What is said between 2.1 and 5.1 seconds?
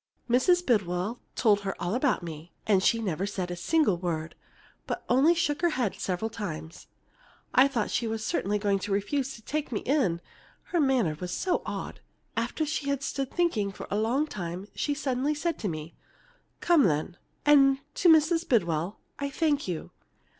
me, and she never said a single word, but